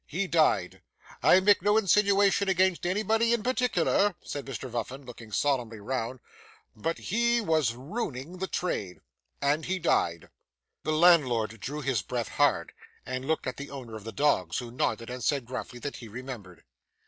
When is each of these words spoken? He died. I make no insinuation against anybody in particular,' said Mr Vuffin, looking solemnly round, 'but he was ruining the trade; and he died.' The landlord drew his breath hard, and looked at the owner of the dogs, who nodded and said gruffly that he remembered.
He 0.07 0.25
died. 0.25 0.81
I 1.21 1.39
make 1.41 1.61
no 1.61 1.77
insinuation 1.77 2.49
against 2.49 2.87
anybody 2.87 3.33
in 3.33 3.43
particular,' 3.43 4.15
said 4.23 4.47
Mr 4.47 4.67
Vuffin, 4.67 5.05
looking 5.05 5.31
solemnly 5.31 5.79
round, 5.79 6.21
'but 6.75 6.97
he 6.97 7.39
was 7.39 7.75
ruining 7.75 8.39
the 8.39 8.47
trade; 8.47 9.01
and 9.43 9.65
he 9.65 9.77
died.' 9.77 10.29
The 10.81 10.91
landlord 10.93 11.59
drew 11.59 11.81
his 11.81 12.01
breath 12.01 12.29
hard, 12.29 12.73
and 13.05 13.25
looked 13.25 13.45
at 13.45 13.57
the 13.57 13.69
owner 13.69 13.95
of 13.95 14.03
the 14.03 14.11
dogs, 14.11 14.57
who 14.57 14.71
nodded 14.71 15.11
and 15.11 15.23
said 15.23 15.45
gruffly 15.45 15.77
that 15.81 15.97
he 15.97 16.07
remembered. 16.07 16.63